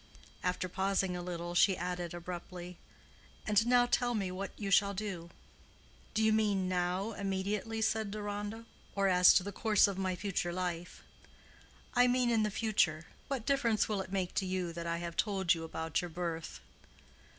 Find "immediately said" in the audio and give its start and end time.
7.11-8.09